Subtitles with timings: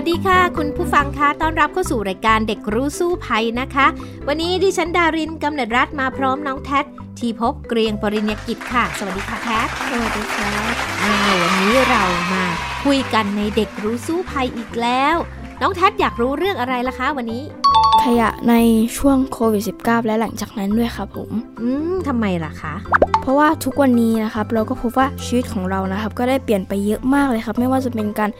[0.00, 3.86] วัสดีค่ะ คุณผู้ฟังคะต้อนรับเข้าสู่รายการเด็กรู้สู้ภัยนะคะ
[4.28, 6.80] วันนี้ดิฉันดารินกำเนิดรัฐมาพร้อมน้องแท็
[7.18, 12.44] ทีพบเกรียงปริญญากิจค่ะ สวัสดีค่ะแท็สวัสดีครับวันนี้เรามา
[12.84, 15.16] คุยกันในเด็กรู้สู้ภัยอีกแล้ว
[15.62, 17.42] น้องแท็อยากรู้เรื่องอะไรล่ะคะ วันนี้
[18.04, 18.54] ขยะใน
[18.98, 22.74] ช่วงโควิด -19 และหลังจากนั้นด้วยครับผม อืมทำไมล่ะคะ
[23.22, 28.30] เพราะว่าทุกวันนี้นะครับ เราก็พบว่าชีวิตของเรานะครับ ก็ได้เปลี่ยนไปเยอะมากเลยครับ ไม่ว่าจะเป็นการ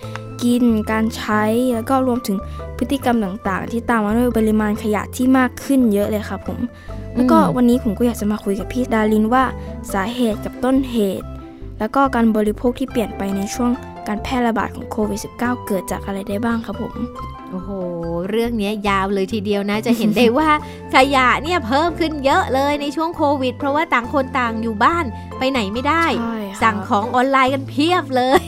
[0.42, 1.42] กิน การใช้
[1.74, 2.36] แล้วก็รวมถึง
[2.78, 6.58] พฤติกรรมต่างๆ ที่ตามมาด้วยปริมาณขยะที่มากขึ้นเยอะเลยครับผม
[7.14, 9.44] แล้วก็วันนี้ผมก็อยากจะมาคุยกับพี่ดารินว่า
[9.92, 11.26] สาเหตุกับต้นเหตุ
[11.78, 13.70] แล้วก็การบริโภคที่เปลี่ยนไปในช่วง
[14.08, 16.94] การแพร่ระบาดของโควิด -19 เกิดจากอะไรได้บ้างครับผม
[17.50, 17.70] โอ้โห
[18.30, 20.50] เรื่องนี้ยาวเลยทีเดียวนะ จะเห็นได้ว่า
[20.94, 25.04] ขยะเนี่ยเพิ่มขึ้นเยอะเลยในช่วงโควิด เพราะว่าต่างคนต่างอยู่บ้าน
[25.38, 26.04] ไปไหนไม่ได้
[26.62, 28.44] สั่งของออนไลน์กันเพียบเลย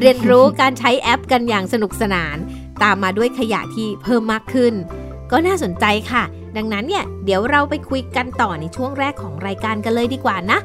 [0.00, 2.36] เรียนรู้การใช้แอปกันอย่างสนุกสนาน
[2.82, 4.74] ตามมาด้วยขยะที่เพิ่มมากขึ้น
[5.30, 6.24] ก็น่าสนใจค่ะ
[6.56, 10.58] ดังนั้นเนี่ยเดี๋ยวเราไปคุยกันต่อในช่วงแรกของรายการกันเลยดีกว่านะ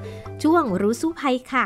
[0.43, 1.65] ช่วงรู้สู้ภัยค่ะ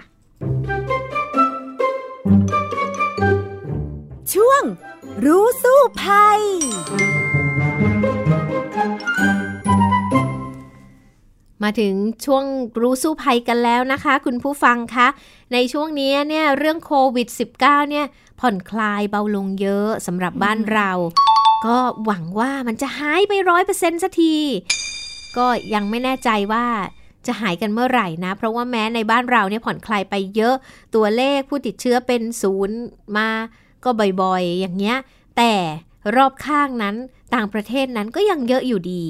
[4.34, 4.64] ช่วง
[5.26, 6.42] รู้สู้ภัย
[11.64, 11.94] มาถึง
[12.26, 12.44] ช่วง
[12.82, 15.08] รู้สู้ภัยกันแล้วนะคะ คุณผู้ฟังคะ
[15.54, 17.28] ในช่วงนี้เนี่ยเรื่องโควิด
[17.60, 18.06] -19 เนี่ย
[18.40, 20.92] ผ่อนคลายเบาลงเยอะสำหรับบ้านเรา
[21.66, 24.36] ก็หวังว่ามันจะหายไปร้อยเปอร์เซ็นต์สักที
[25.38, 26.66] ก็ยังไม่แน่ใจว่า
[27.28, 30.56] จะหายกันเมื่อไหร่นะ เพราะว่าแม้ในบ้านเราเนี่ยผ่อนคลายไปเยอะ
[30.96, 32.78] ตัวเลขผู้ติดเชื้อเป็นศูนย์
[33.18, 33.30] มา
[33.84, 33.90] ก็
[34.22, 34.98] บ่อยๆ อย่างเงี้ย
[35.38, 35.52] แต่
[36.16, 36.96] รอบข้างนั้น
[37.36, 39.04] ต่างประเทศนั้นก็ยังเยอะอยู่ดี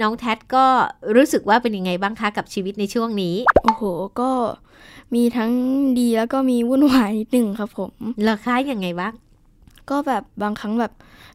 [0.00, 0.66] น้องแท็ก็
[1.16, 3.82] รู้สึกว่าเป็นยังไงบ้างคะกับชีวิตในช่วงนี้ โอ้โห
[4.20, 4.30] ก็
[5.14, 5.50] มีทั้ง
[5.98, 7.90] ดีแล้วก็มีวุ่นวายนิดนึงครับผม
[8.22, 9.12] เหรอคะยังไงบ้าง
[9.90, 10.92] ก็แบบบางครั้งแบบ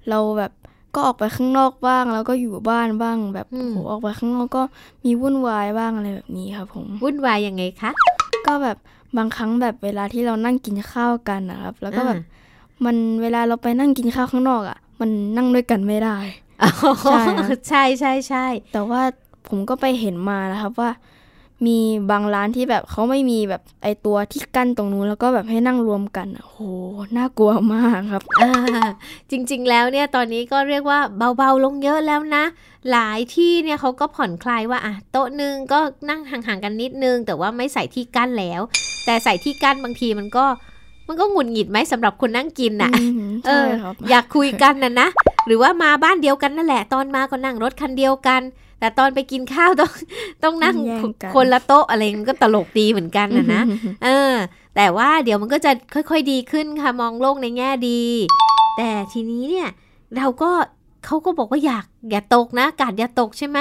[0.09, 0.52] เราแบบ
[0.96, 4.63] ก็ออกไปข้างนอกบ้าง แล้วก็อยู่บ้านบ้าง แบบโหออกไปข้างนอกก็
[5.03, 7.91] มีวุ่นวายบ้างอะไรแบบนี้ครับผม วุ่นวายยังไงคะ
[8.47, 8.78] ก็แบบ
[9.17, 12.22] บางครั้งแบบเวลาที่เรานั่งกินข้าวกันนะครับ แล้วก็แบบ
[12.86, 16.18] มันเวลาเราไปนั่งกินข้าวข้างนอกอะ่ะ มันนั่งด้วยกันไม่ได้
[17.09, 17.24] ใช่
[17.69, 19.02] ใช่ใช่ใช่แต่ว่า
[19.47, 20.91] ผมก็ไปเห็นมานะครับว่า
[21.66, 21.78] มี
[22.12, 26.59] บางร้านที่แบบเขาไม่มีแบบไอตัวที่กั้นตรงนู้นแล้วก็แบบให้นั่งรวมกันโอ้โห
[27.18, 28.24] น่ากลัวมากครับ
[29.31, 31.00] จริง ๆ แล้วเนี่ยตอนนี้ก็เรียกว่า
[31.38, 32.44] เบาๆลงเยอะแล้วนะ
[32.91, 38.62] หลายที่เนี่ยเขาก็ผ่อนคลายว่าอะโต๊ะหนึ่งก็นั่งห่างๆกันนิดนึง แต่ว่าไม่ใส่ที่กั้นแล้ว
[39.06, 40.46] แต่ใส่ที่กั้นบางทีมันก็
[41.07, 42.91] มันก็หงุดหงิดไหมสำหรับคนนั่งกินน่ะ
[43.47, 43.67] เออ
[44.09, 45.07] อยากคุยกันน่ะนะ
[45.47, 48.41] หรือว่ามาบ้านเดียวกันนั่นแหละ ตอนมาก็นั่งรถคันเดียวกัน
[48.79, 49.91] แต่ตอนไปกินข้าวต้อง
[50.43, 50.75] ต้องนั่ง
[51.35, 53.61] คนละโต๊ะอะไรมันก็ตลกดีเหมือนกันนะนะ
[54.03, 54.33] เออ
[54.75, 58.01] แต่ว่าเดี๋ยวมันก็จะค่อยๆดีขึ้นค่ะมองโลกในแง่ดี
[58.77, 59.69] แต่ทีนี้เนี่ย
[60.17, 60.51] เราก็
[61.05, 63.57] เขาก็บอกว่าอยากอย่าตกนะกาดอย่าตกใช่ไหม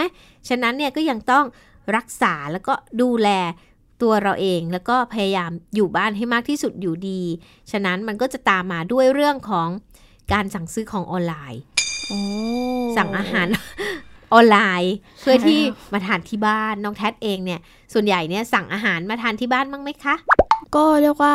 [0.49, 1.45] ฉะนั้นเนี่ยก็ยังต้อง
[1.97, 3.29] รักษาแล้วก็ดูแล
[4.05, 7.21] ตัวเราเอง แล้วก็พยายามอยู่บ้านให้มากที่สุดอยู่ดี
[7.71, 9.69] ฉะนั้นมันก็จะตามมาด้วยเรื่องของ
[10.33, 11.61] การสั่งซื้อของออนไลน์
[12.97, 13.47] สั่งอาหาร
[14.35, 15.61] ออนไลน์ เพื่อที่
[15.93, 17.61] มาทานที่บ้านน้องแท็เองเนี่ย
[17.93, 20.15] ส่วนใหญ่เนี่ยสั่งอาหารมาทานที่บ้านบ้างไหมคะ
[20.77, 21.35] ก็เรียกว่า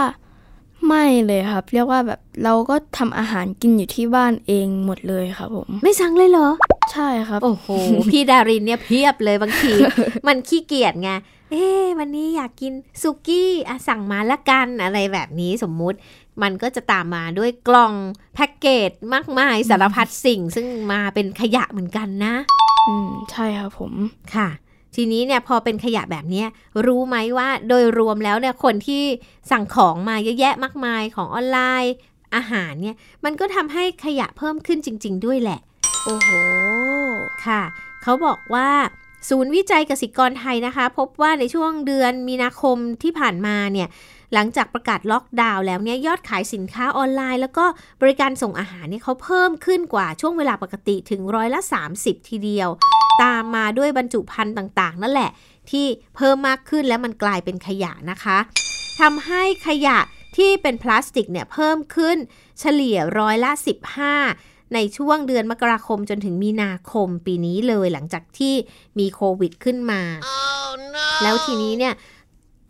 [0.88, 6.50] ไม่เลยครับ เรียกว่าแบบเราก็ทำอาหารกินอยู่ที่บ้านเองหมดเลยครับผม ไม่สั่งเลยเหรอ
[6.92, 7.68] ใช่ครับ โอ้โห
[8.10, 9.74] พี่ดารินเนี่ยเพียบเลยบางที
[10.28, 11.12] มันขี้เกียจไง
[11.52, 11.66] เอ๊
[12.00, 15.98] วันนี้อยากกินสุกี้อะสั่งมาละกันอะไรแบบนี้สมมุติ
[16.42, 17.94] มันก็จะตามมาด้วยกล่อง
[18.36, 22.34] แพ็กเกจมากมายสารพัดสิ่ง ซึ่งมาเป็นขยะเหมือนกันนะ
[22.88, 23.94] อืมใช่ครับผม
[24.36, 24.50] ค่ะ
[24.96, 26.44] ทีนี้เนี่ยพอเป็นขยะแบบนี้
[26.86, 29.04] รู้ไหมว่าโดยรวมแล้วเนี่ยคนที่
[29.52, 31.94] สั่งของมาเยอะแยะมากมายของออนไลน์
[32.36, 32.96] อาหารเนี่ย
[33.26, 35.60] มันก็ทำให้ขยะเพิ่มขึ้นจริง ๆ ด้วยแหละ
[36.04, 36.30] โอ้โห
[37.46, 37.62] ค่ะ
[38.04, 38.70] เขาบอกว่า
[39.30, 43.88] ศูนย์วิจัยกสิกรไทยนะคะ พบว่าในช่วงเดือนมีนาคมที่ผ่านมาเนี่ย
[44.34, 47.66] หลังจากประกาศล็อกดาวน์แล้วเนี่ยยอดขายสินค้าออนไลน์ แล้วก็
[48.02, 51.60] บริการส่งอาหารเนี่ยเขาเพิ่มขึ้นกว่าช่วงเวลาปกติถึงร้อยละ
[51.96, 52.70] 30 ทีเดียว
[53.24, 55.32] ตามมาด้วยบรรจุภัณฑ์ต่างๆ นั่นแหละ
[55.70, 55.86] ที่
[56.16, 58.38] เพิ่มมากขึ้นแล้วมันกลายเป็นขยะนะคะ
[59.00, 59.98] ทำให้ขยะ
[60.38, 62.18] ที่เป็นพลาสติกเนี่ยเพิ่มขึ้น
[62.60, 63.52] เฉลี่ยร้อยละ
[64.14, 68.54] 15 ในช่วงเดือนมกราคมจนถึงมีนาคมปีนี้เลยหลังจากที่
[69.00, 70.02] มีโควิดขึ้นมา
[70.36, 71.06] oh, no.
[71.24, 71.94] แล้วทีนี้เนี่ย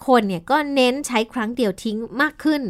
[0.08, 2.64] คนเนี่ยก็เน้นใช้ครั้งเดียวทิ้งมากขึ้น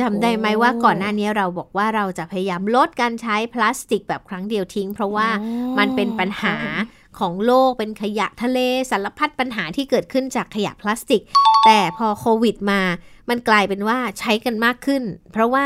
[0.00, 5.28] จำได้ไหมว่าก่อนหน้านี้เราบอกว่าเราจะพยายามลดการใช้พลาสติกแบบครั้งเดียวทิ้ง เพราะว่า
[5.78, 6.56] มันเป็นปัญหา
[7.18, 8.58] ของโลกเป็นขยะทะเล
[8.90, 11.22] สารพัดปัญหาที่เกิดขึ้นจากขยะพลาสติก
[11.66, 12.80] แต่พอโควิดมา
[13.28, 15.02] มันกลายเป็นว่าใช้กันมากขึ้น
[15.32, 15.64] เพราะว่า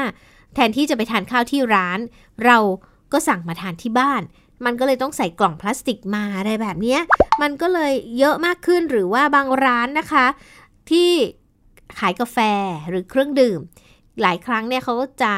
[0.55, 1.99] แทนที่จะไปทานข้าวที่ร้าน
[2.45, 2.59] เรา
[3.13, 4.23] ก็สั่งมาทานที่บ้าน
[4.65, 6.99] มันก็เลยต้องใส่กล่องพลาสติกมาอะไรแบบนี้
[7.43, 10.27] มันก็เลยเยอะมากขึ้นหรือว่าบางร้านนะคะ
[10.91, 11.11] ที่
[11.99, 12.39] ขายกาแฟ
[12.89, 13.61] หรือเครื่องดื่ม
[14.23, 15.33] หลายครั้งเนี่ยเขาจะ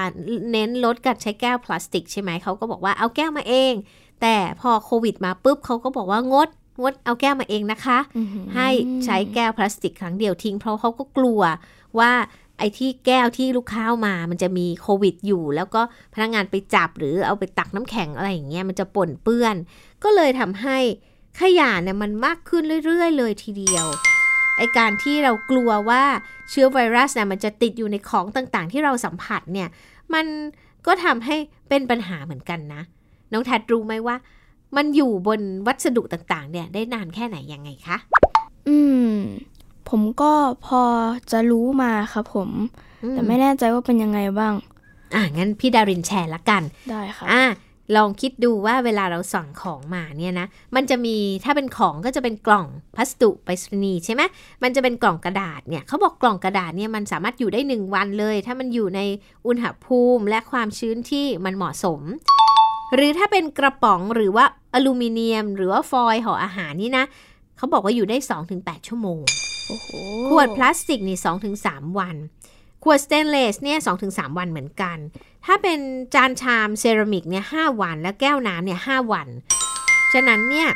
[0.52, 3.74] เน้นลดการใช้แก้วพลาสติกใช่ไหมเขาก็บอกว่าเอาแก้วมาเอง
[4.22, 6.48] แต่พอโควิดมาปุ๊บเขาก็บอกว่างด
[6.82, 7.98] งดเอาแก้วมาเองนะคะ
[8.56, 8.68] ให้
[9.04, 11.40] ใช้แก้วพลาสติกครั้งเดียวทิ้ง เพราะเขาก็กลัว
[11.98, 12.12] ว่า
[12.58, 15.80] ไอ้ที่แก้วที่ลูกค้ามา มันจะมีโควิดอยู่ แล้วก็
[16.14, 19.56] พนักงานไปจับหรือเอาไปตักน้ำแข็งอะไรอย่างเงี้ยมันจะป่นเปื้อน
[20.04, 20.78] ก็เลยทำให้
[21.40, 23.86] ขยะเนี่ยมันมากขึ้นเรื่อย ๆ เลยทีเดียว
[24.58, 26.02] ไอการที่เรากลัวว่า
[26.50, 29.68] เชื้อไวรัสเนี่ยมันจะติดอยู่ในของต่างๆ ที่เราสัมผัสเนี่ย
[30.14, 30.26] มัน
[30.86, 31.36] ก็ทำให้
[31.68, 32.82] เป็นปัญหาเหมือนกันนะ
[33.32, 34.16] น้องแทดรู้ไหมว่า
[34.76, 37.96] มันอยู่บนวัสดุต่างๆ เนี่ยได้นานแค่ไหนยังไงคะ
[38.68, 38.78] อื
[39.12, 39.14] ม
[39.88, 40.32] ผมก็
[40.66, 40.82] พอ
[41.32, 42.50] จะรู้มาครับผม
[43.10, 44.54] แต่ไม่แน่ใจว่าเป็นยังไงบ้าง
[45.14, 47.42] อะงั้นพี่ดารินแชร์ละกัน ได้ครับอะ
[47.96, 54.22] ลองคิดดูว่าเวลาเราสั่งของมาเนี่ยนะ มันจะมีถ้าเป็นของก็จะเป็นกล่องพัสดุไปรษณีย์ใช่ไหม
[54.62, 59.00] มันจะเป็นกล่องกระดาษเนี่ยเขาบอกกล่องกระดาษเนี่ยมันสามารถอยู่ได้ 1 วันเลย ถ้ามันอยู่ใน
[59.46, 62.00] อุณหภูมิและความชื้นที่มันเหมาะสม
[62.94, 64.44] หรือถ้าเป็นกระป๋องหรือว่า
[64.74, 67.04] อลูมิเนียม หรือว่าฟอยล์ห่ออาหารนี่นะ
[67.56, 68.16] เขาบอกว่าอยู่ได้
[68.52, 69.20] 2-8 ชั่วโมง
[70.28, 71.18] ขวดพลาสติกนี่
[71.58, 72.16] 2-3 วัน
[72.82, 74.98] ขวดสเตนเลสเนี่ย2-3วันเหมือนกัน
[75.46, 75.78] ถ้าเป็น
[76.14, 77.44] จานชามเซรามิกเนี่ย
[77.76, 79.28] ห้าวัน แล้วแก้วน้ำเนี่ยห้าวัน
[80.12, 80.68] ฉะนั้นเนี่ย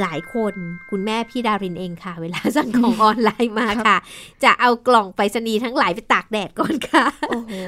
[0.00, 0.54] หลายคน
[0.90, 3.96] คุณแม่พี่ดารินเองค่ะ เวลาสั่งของออนไลน์มาค่ะ
[4.44, 7.04] จะเอากล่องไปรษณีย์ทั้งหลายไปตากแดดก่อนค่ะ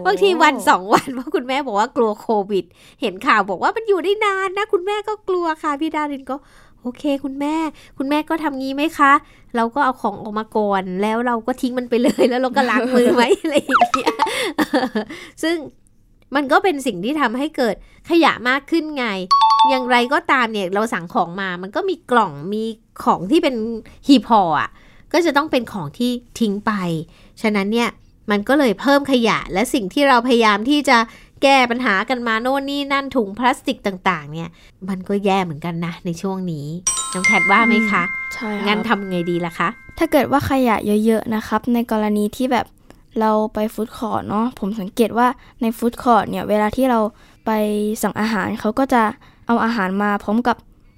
[0.07, 2.65] บางทีวันสองวันเพราะคุณแม่บอกว่ากลัวโควิด
[3.01, 6.37] เห็นข่าวบอกว่ามันอยู่ได้นานนะ คุณแม่ก็กลัวค่ะ พี่ดารินก็
[6.83, 7.55] โอเค คุณแม่
[7.99, 9.13] คุณแม่ก็ทำงี้ไหมคะ
[9.57, 14.15] เราก็เอาของออกมาก่อน แล้วเราก็ทิ้งมันไปเลยแล้วเราก็ล้างมือไว้อะไรอย่างเงี้ย
[15.43, 15.57] ซึ่ง
[16.35, 17.75] มันก็เป็นสิ่งที่ทำให้เกิด
[18.11, 19.07] ขยะมากขึ้นไง
[19.71, 22.63] อย่างไรก็ตามเนี่ยเราสั่งของมา มันก็มีกล่องมี
[23.05, 23.55] ของที่เป็น
[24.07, 24.71] หีบห่ออะ
[25.13, 26.73] ก็จะต้องเป็นของที่ทิ้งไป
[27.43, 27.91] ฉะนั้นเนี่ย
[28.31, 30.99] มันก็เลยเพิ่มขยะและสิ่งที่เราพยายามที่จะ
[31.43, 34.49] แก้ปัญหากันมาโน่นนี่นั่นถุงพลาสติกต่างๆ เนี่ย
[34.89, 36.67] มันก็แย่เหมือนกันนะในช่วงนี้
[37.13, 38.03] น้องแคทว่าไหมคะ
[38.35, 39.69] ใช่งั้นทำไงดีล่ะคะ
[39.99, 42.67] ถ้าเกิดว่าขยะเยอะๆนะครับ ในกรณีที่แบบ
[43.21, 45.29] เราไปฟู้ดคอร์ทเนาะผมสังเกตว่า
[45.63, 47.01] ในฟู้ดคอร์ทเนี่ยเวลาที่เรา
[47.47, 47.51] ไป
[48.03, 49.03] สั่งอาหารเขาก็จะ
[49.47, 50.57] เอาอาหารมาพร้อมกับ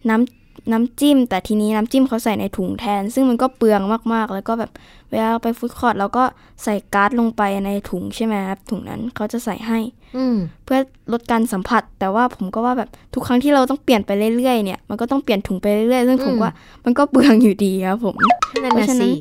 [0.08, 3.80] น้ำ น้ำจิ้ม แต่ทีนี้น้ำจิ้มเขาใส่ในถุงแทน ซึ่งมันก็เปลือง
[4.12, 4.70] มากๆ แล้วก็แบบ
[5.10, 6.24] เวลาเราไปฟู้ดคอร์ทเราก็
[6.62, 9.78] ใส่การ์ดลงไปในถุงใช่ไหมครับถุงนั้นเขาจะใส่ให้
[10.16, 10.78] อืมเพื่อ
[11.12, 16.52] ลดการสัมผัส แต่ว่าผมก็ว่าแบบทุกครั้งที่เราต้องเปลี่ยนไปเรื่อยๆเนี่ยมันก็ต้องเปลี่ยนถุงไปเรื่อยๆซึ่งผมอืมว่า
[16.84, 18.14] มันก็เปลืองอยู่ดีครับผม
[18.62, 19.12] นั่นเพน่ะราะฉะนั้สิน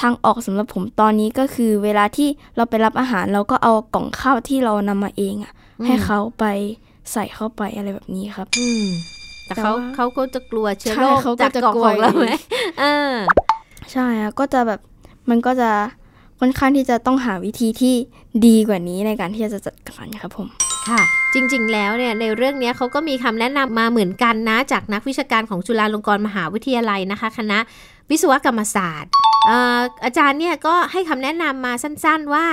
[0.00, 5.52] ทางออกสำหรับผมตอนนี้ก็คือ เวลาที่เราไปรับอาหารเราก็เอากล่องข้าวที่เรานำมาเองอะ
[5.86, 6.44] ให้เขาไป
[7.12, 8.86] ใส่เข้าไปอะไรแบบนี้ครับ อืม
[9.46, 12.34] แต่แต่เขาว่าเขาก็จะกลัวเชื้อใช่โรคเขาก็จากจะกล่องกลัวของเราอยู่ไหม
[12.80, 13.14] เออ
[13.92, 14.80] ใช่อะก็จะแบบ
[15.30, 15.70] มันก็จะ
[16.40, 17.94] ค่อนข้างที่จะต้องหาวิธีที่
[18.46, 20.46] ดีกว่านี้ในการที่จะจัดการครับผม
[20.88, 21.00] ค่ะ
[21.34, 27.58] จริงๆ แล้วเนี่ยในเรื่องนี้เขาก็มีคำแนะนำมาเหมือนกันนะ จากนักวิชาการของจุฬาลงกรณ์มหาวิทยาลัยนะคะ คณะ
[28.10, 29.10] วิศวกรรมศาสตร์
[29.48, 32.46] อ่าอาจารย์เนี่ยก็ให้คำแนะนำมาสั้นๆว่า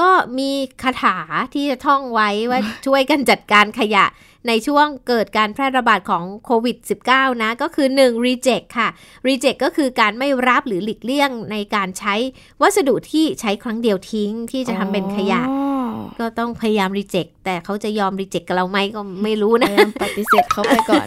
[0.00, 0.50] ก็มี
[0.82, 1.16] คาถา
[1.54, 4.04] ที่จะท่องไว้ว่าช่วยกันจัดการขยะ
[4.48, 6.76] ในช่วงเกิดการแพร่ระบาดของโควิด
[7.10, 8.26] -19 นะ ก็คือ 1.
[8.26, 8.88] reject ค่ะ
[9.28, 12.14] reject ก็คือการไม่รับหรือหลีกเลี่ยงในการใช้
[12.62, 21.06] วัสดุที่ใช้ครั้งเดียวทิ้งที่จะทำเป็นขยะอ๋อก็ต้องพยายามรีเจ็คแต่เขาจะยอมรีเจ็คกับเราไหมก็ไม่รู้พนะยายามปฏิเสธเขาไปก่อน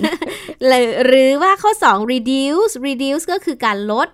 [0.68, 4.08] หรือหรือว่าข้อ 2 reduce reduce ก็คือการลด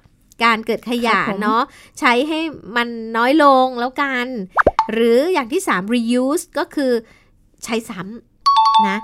[0.43, 1.63] การเกิดขยะครับผมเนาะ
[1.99, 2.39] ใช้ให้
[2.75, 2.87] มัน
[3.17, 4.27] น้อยลงแล้วกัน
[4.91, 6.91] หรืออย่างที่ 3 reuse ก็คือ
[7.63, 8.32] ใช้ซ้ำ
[8.89, 8.97] นะ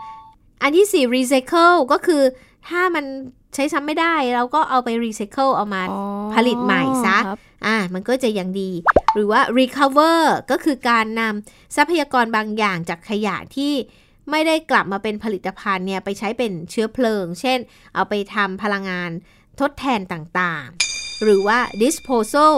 [0.62, 2.24] อันที่ 4 recycle ก็คือ
[2.70, 3.06] ถ้ามัน
[3.56, 6.02] ใช้ซ้ำไม่ได้ เราก็เอาไป recycle เอามาอ๋อ
[6.36, 8.72] ผลิตใหม่ซะครับอ่า มันก็จะยังดี
[9.14, 10.20] หรือว่า recover
[10.52, 13.74] ก็คือการนำทรัพยากรบางอย่างจากขยะที่
[14.32, 17.60] ไม่ได้กลับมาเป็นผลิตภัณฑ์เนี่ยไปใช้เป็นเชื้อเพลิง เช่น
[17.96, 19.12] เอาไปทำพลังงาน
[19.60, 22.56] ทดแทนต่างๆ หรือว่า disposal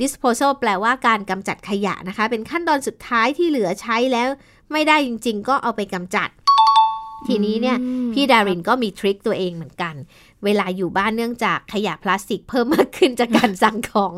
[0.00, 4.28] disposal แปลว่าการกำจัดขยะนะคะ เป็นขั้นตอนสุดท้ายที่เหลือใช้แล้ว
[4.74, 6.28] ไม่ได้จริง ๆ ก็เอาไปกำจัด
[7.26, 7.78] ทีนี้เนี่ย
[8.12, 9.94] พี่ดารินก็มีทริคตัวเองเหมือนกัน
[10.44, 14.14] เวลาอยู่บ้านเนื่องจากขยะพลาสติกเพิ่มมากขึ้นจากการสั่งของ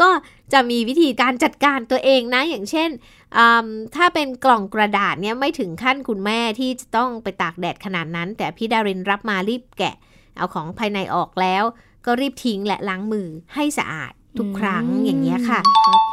[0.00, 0.10] ก็
[0.52, 2.90] จะมีวิธีการจัดการตัวเองนะอย่างเช่น
[3.96, 9.94] ถ้าเป็นกล่องกระดาษเนี่ยไม่ถึงขั้นคุณแม่ที่จะต้องไปตากแดดขนาดนั้น แต่พี่ดารินรับมารีบแกะ
[10.36, 11.62] เอาของภายในออกแล้ว
[12.06, 15.60] ก็รีบทิ้งและล้างมือให้สะอาด ทุกครั้งอย่างเงี้ยค่ะ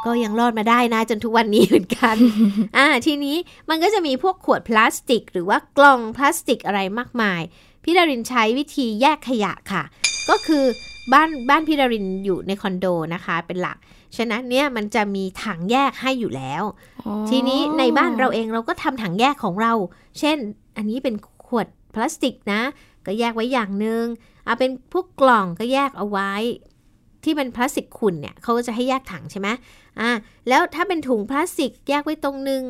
[0.05, 2.15] ก็ยังรอดมาได้นะจนทุกวันนี้เหมือนกัน
[2.77, 3.37] อ่าทีนี้
[3.69, 7.41] มันก็จะมีพวกขวดพลาสติก หรือว่ากล่องพลาสติกอะไรมากมาย
[7.83, 9.83] พี่ดารินใช้วิธีแยกขยะค่ะ
[10.29, 10.63] ก็คือ
[11.13, 13.77] บ้านบ้านพี่ดารินอยู่ในคอนโดนะคะเป็นหลัก
[14.17, 16.63] ฉะนั้นเนี่ยมันจะมีถังแยกให้อยู่แล้ว
[17.29, 19.73] ทีนี้ในบ้านเราเองเราก็ทำถังแยกของเรา
[20.19, 20.37] เช่น
[20.77, 21.15] อันนี้เป็น
[21.47, 22.61] ขวดพลาสติกนะ
[23.05, 24.03] ก็แยกไว้อย่างหนึง่ง
[24.45, 26.31] เอาเป็นพวกกล่องก็แยกเอาไว้
[27.23, 29.47] ที่เป็นพลาสติกขุ่นเนี่ยเขาก็จะให้แยกถังใช่ไหม
[29.99, 30.09] อ่า
[30.49, 32.63] แล้วถ้าเป็นถุงพลาสติกแยกไว้ตรงนึง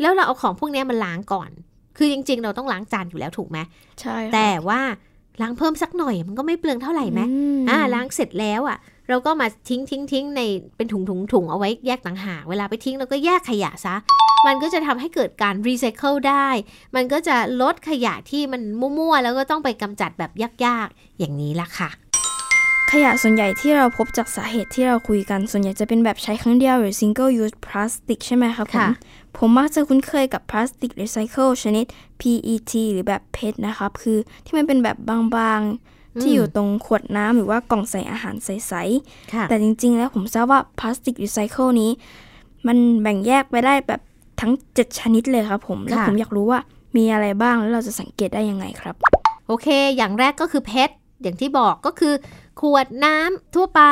[0.00, 1.50] แล้วเราเอาของพวกนี้มาล้างก่อน
[1.96, 3.58] คือจริง ๆ เราต้องล้างจานอยู่แล้วถูกไหม
[4.00, 4.80] ใช่แต่ว่า
[5.40, 7.20] ล้างเพิ่มสักหน่อยมันก็ไม่เปลืองเท่าไหร่ไหม
[7.70, 8.78] อ่าล้างเสร็จแล้วอะ
[9.08, 10.40] เราก็มาทิ้งทิ้งทิ้งใน
[10.76, 13.96] เป็นถุงถุงถุงเอาไว้แยกต่างหากเวลาไปทิ้งเราก็แยกขยะซะ
[14.46, 16.48] มันก็จะทำให้เกิดการรีไซเคิลได้
[16.96, 18.62] มันก็จะลดขยะที่มัน
[18.98, 20.32] มั่วๆแล้วก็ต้องไปกำจัดแบบ
[20.66, 21.90] ยากๆ อย่างนี้ละค่ะ
[22.92, 28.88] ขยะส่วนใหญ่ที่เราพบจากสาเหตุที่เราคุยกัน ส่วนใหญ่จะเป็นแบบใช้ครั้งเดียวหรือ single use plastic ใช่ไหมครับผม
[29.36, 31.84] ผมมักจะคุ้นเคยกับพลาสติกรีไซเคิลชนิด
[32.20, 34.96] PET หรือแบบ PET นะครับ คือที่มันเป็นแบบ
[35.36, 41.90] บางๆ ที่อยู่ตรงขวดน้ำหรือว่ากล่องใส่อาหารใสๆ แต่จริง ๆ แล้วผมทราบว่าพลาสติกรีไซเคิลนี้
[42.66, 44.00] มันแบ่งแยกไปได้แบบ
[44.40, 46.60] ทั้ง 7 ชนิดเลยครับผม แล้วผมอยากรู้ว่า
[46.96, 48.94] มีอะไรบ้างแล้วเราจะสังเกตได้ยังไงครับ
[49.46, 49.66] โอเค
[49.96, 52.14] อย่างแรกก็คือเพชร อย่างที่บอกก็คือ
[52.60, 53.82] ขวดน้ำทั่วไป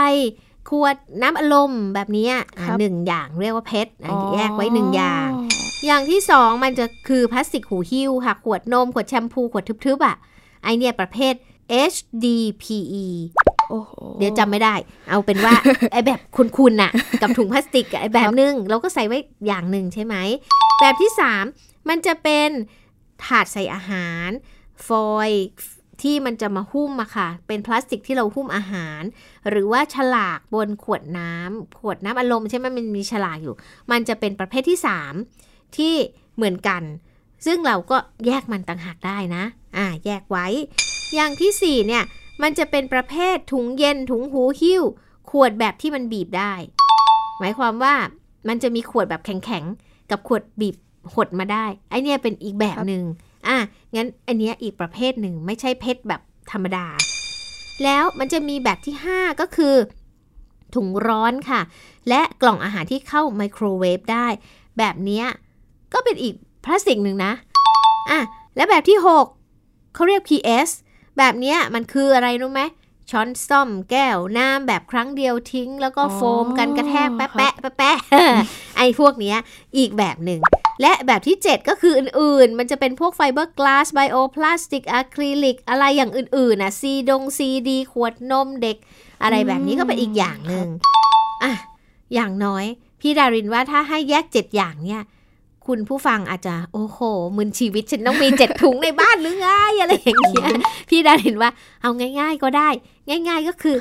[0.71, 2.29] ขวดน้ำอารมณ์แบบนี้
[2.79, 3.93] หนึ่งอย่างเรียกว่าเพชร
[4.35, 5.29] แยกไว้หนึ่งอย่าง
[5.87, 10.17] อย่างที่สองมันจะคือพลาสติกหูหิ้วค่ะ ขวดนม ขวดแชมพู ขวดทึบๆอะ
[10.63, 11.35] ไอเนี่ยประเภท
[11.93, 13.07] HDPE
[14.19, 14.75] เดี๋ยวจำไม่ได้
[15.09, 15.55] เอาเป็นว่า
[15.93, 16.91] ไอแบบคุณๆน่ะ
[17.23, 20.15] กับถุงพลาสติกไอแบบนึงเราก็ใส่ไว้อย่างหนึ่งใช่ไหม
[20.81, 21.45] แบบที่สาม
[21.89, 22.49] มันจะเป็น
[23.25, 24.29] ถาดใส่อาหาร
[24.87, 25.31] ฟอย
[26.03, 29.03] ที่มันจะมาหุ้มมาค่ะ เป็นพลาสติกที่เราหุ้มอาหาร
[29.49, 33.55] หรือว่าฉลากบนขวดน้ำขวดน้ำอารมณ์ใช่ไหมมันมีฉลากอยู่
[33.91, 34.79] มันจะเป็นประเภทที่
[35.27, 35.95] 3 ที่
[36.37, 36.83] เหมือนกัน
[37.47, 39.45] ซึ่งเราก็แยกมันต่างหากได้นะ
[39.77, 40.47] อ่า แยกไว้
[41.15, 42.05] อย่างที่ 4 เนี่ย
[42.43, 44.83] มันจะเป็นประเภทถุงเย็น ถุงหูหิ้ว
[45.31, 46.53] ขวดแบบที่มันบีบได้
[47.39, 47.95] หมายความว่า
[48.49, 50.77] มันจะมีขวดแบบแข็งๆ กับขวดบีบ
[51.15, 53.03] หดมาได้ ไอเนี่ยเป็นอีกแบบหนึ่ง
[53.49, 53.57] อะ
[53.97, 56.21] งั้นอันนี้อีกประเภทหนึ่งไม่ใช่เพชรแบบ
[56.53, 56.87] ธรรมดา
[57.85, 59.75] แล้วมันจะมีแบบที่ 5 ก็คือ
[60.75, 61.61] ถุงร้อนค่ะ
[62.09, 64.27] และกล่องอาหารที่เข้าไมโครเวฟได้
[64.79, 65.23] แบบนี้
[65.93, 66.35] ก็เป็นอีก
[66.65, 67.33] พลาสติกหนึ่งนะ
[68.11, 68.21] อะ
[68.57, 68.99] และแบบที่
[69.45, 70.71] 6เขาเรียก PS
[71.19, 72.63] แบบนี้มันคืออะไรรู้ไหม
[73.11, 77.97] ช้อนส้อมแก้วน้ำแบบครั้งเดียวทิ้ง แล้วก็โฟมกันกระแทกแปะแปะแปะ
[78.77, 79.35] ไอ้พวกนี้
[79.77, 80.41] อีกแบบหนึ่ง
[80.83, 88.77] และแบบที่ 7 ก็คืออื่นๆ มันจะเป็นพวกไฟเบอร์กลาสไบโอพลาสติกอะคริลิกอะไรอย่างอื่นๆนะซีดงซีดีขวดนมเด็ก
[89.23, 90.67] อะไรแบบนี้ก็เป็นอีกอย่างหนึ่ง
[91.45, 91.53] อะ
[92.15, 92.65] อย่างน้อย
[93.01, 95.03] พี่ดารินว่าถ้าให้แยกเจ็ดอย่างเนี่ย
[95.67, 96.99] คุณผู้ฟังอาจจะโอ้โห
[97.37, 99.49] มึนชีวิตฉันต้องมีเจ็ดถุงในบ้านหรือไง
[99.81, 100.51] อะไรอย่างเงี้ย
[100.91, 101.51] พี่ดารินว่า
[101.83, 101.91] เอา
[102.21, 102.69] ง่าย ๆ ก็ได้
[103.29, 103.77] ง่าย ๆก็คือ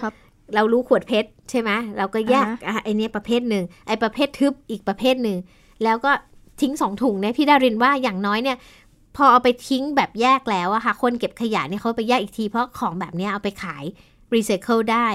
[0.56, 5.38] เรารู้ขวดเพชรใช่ไหมเราก็แยกอะไอเนี้ยประเภทหนึ่งไอประเภททึบอีกประเภทหนึ่ง
[5.84, 6.12] แล้วก็
[6.62, 8.58] ทิ้งสองถุงเนี่ยพี่ดารินว่าอย่างน้อยเนี่ย
[9.16, 13.84] พอเอาไปทิ้งแบบแยกแล้วอะค่ะ คนเก็บขยะเนี่ยเขาไปแยกอีกที เพราะของแบบนี้เอาไปขาย
[14.34, 15.08] รีไซเคิลได้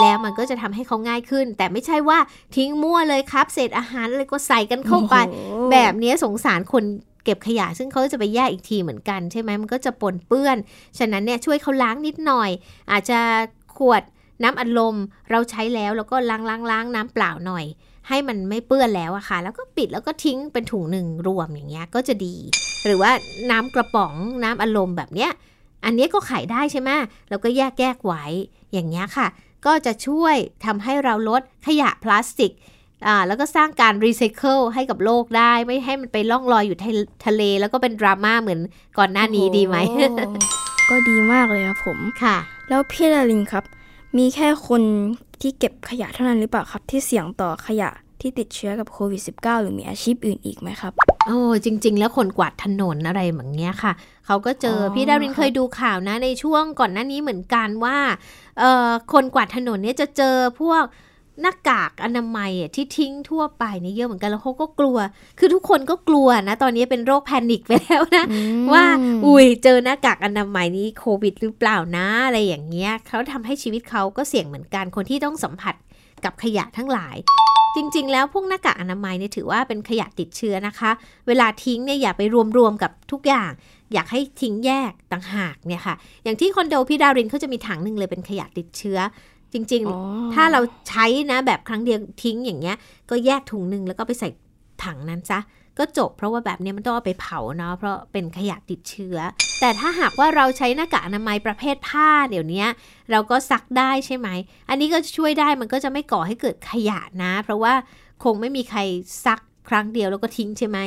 [0.00, 2.18] แล้วมันก็จะทำให้เขาง่ายขึ้น แต่ไม่ใช่ว่า
[2.56, 5.14] ทิ้งมั่วเลยครับ เศษอาหารอะไรก็ใส่กันเข้าไป
[5.72, 6.84] แบบนี้สงสารคน
[7.24, 10.56] เก็บขยะ ซึ่งเขาจะไปแยกอีกทีเหมือนกันใช่ไหมมันก็จะปนเปื้อน
[10.98, 12.50] ฉะนั้นเนี่ยช่วยเขาล้างนิดหน่อย
[12.92, 13.20] อาจจะ
[13.76, 14.02] ขวด
[14.42, 14.96] น้ำอัดลม
[15.30, 17.64] เราใช้แล้วแล้วก็ล้างล้างล้างน้ำเปล่าหน่อย
[18.08, 22.34] ให้มันไม่เปื้อนแล้วอะค่ะ แล้วก็ปิดแล้วก็ทิ้งเป็นถุงหนึ่งรวมอย่างเงี้ยก็จะดี
[22.84, 23.10] หรือว่า
[23.50, 25.30] น้ำกระป๋องน้ำอารมณ์แบบเนี้ย
[25.84, 26.90] อันนี้ก็ขายได้ใช่ไหม
[27.28, 28.24] เราก็แยกแยกไว้
[28.72, 29.26] อย่างเงี้ยค่ะ
[29.66, 32.52] ก็จะช่วยทำให้เราลดขยะพลาสติก
[33.06, 36.78] อ่าแล้วก็สร้างการรีไซเคิลให้กับโลกได้ ไม่ให้มันไปล่องลอยอยู่
[37.26, 38.60] ทะเล แล้วก็เป็นดราม่าเหมือน
[38.98, 39.76] ก่อนหน้านี้ดีไหม
[40.90, 42.36] ก็ดีมากเลยครับผมค่ะ
[42.68, 43.64] แล้วพี่ดารินครับ
[44.18, 44.82] มีแค่คน
[45.42, 47.90] ที่เก็บขยะเท่านั้นหรือเปล่าครับ ที่เสี่ยงต่อขยะ
[48.20, 50.92] ที่ติดเชื้อกับโควิด -19 หรือมีอาชีพอื่นอีกไหมครับ
[51.26, 53.92] โอ้จริง ๆ แล้วคนกวาดถนนอะไรแบบนี้ค่ะ
[54.26, 57.98] เขาก็เจออพี่ดารินเคยดูข่าวนะในช่วงก่อนหน้านี้เหมือนกันว่า
[58.58, 60.82] เอ่อคนกวาดถนนเนี่ยจะเจอพวก
[61.42, 64.98] หน้ากากอนามัยที่ทิ้งทั่วไปนี่เยอะเหมือนกันแล้วเขาก็กลัว
[65.38, 68.24] คือทุกคนก็กลัวนะ ตอนนี้เป็นโรคแพนิคไปแล้วนะ
[68.72, 68.84] ว่า
[69.26, 75.74] อุ้ยเจอหน้ากากอนามัยนี้โควิดหรือเปล่านะอะไรอย่างเงี้ยเขาทำให้ชีวิตเขาก็เสี่ยงเหมือนกันคนที่ต้องสัมผัส
[76.24, 77.16] กับขยะทั้งหลาย
[77.76, 80.90] จริง ๆ แล้วพวกหน้ากากอนามัยเนี่ยถือว่าเป็นขยะติดเชื้อนะคะ
[81.26, 82.22] เวลาทิ้งเนี่ยอย่าไป
[82.58, 83.50] รวมๆกับทุกอย่าง
[83.92, 88.98] อยากให้ทิ้งแยกต่างหากเนี่ยค่ะ อย่างที่คอนโดพี่ดารินเขาจะมีถังหนึ่งเลยเป็นขยะติดเชื้อ
[89.52, 92.76] จริง ๆ ถ้าเราใช้นะแบบครั้งเดียวทิ้งอย่างเงี้ย
[93.10, 94.28] ก็แยกถุงหนึ่งแล้วก็ไปใส่
[94.84, 95.40] ถังนั้นซะ
[95.78, 99.18] ก็จบเพราะว่าแบบนี้มันต้องเอาไปเผาเนาะเพราะเป็นขยะติดเชื้อ
[99.60, 102.64] แต่ถ้าหากว่าเราใช้หน้ากากอนามัยประเภทผ้าเดี๋ยวนี้
[103.10, 104.28] เราก็ซักได้ใช่ไหม
[104.68, 107.72] อันนี้ก็ช่วยได้มันก็จะไม่ก่อให้เกิดขยะนะ เพราะว่า
[108.24, 108.80] คงไม่มีใคร
[109.24, 110.78] ซักครั้งเดียวแล้วก็ทิ้งใช่ไหม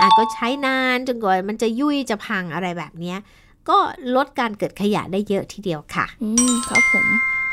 [0.00, 3.14] อะก็ใช้นานจนกว่ามันจะยุ่ยจะพังอะไรแบบนี้
[3.68, 3.78] ก็
[4.16, 7.06] ลดการเกิดขยะได้เยอะทีเดียวค่ะ อืมครับผม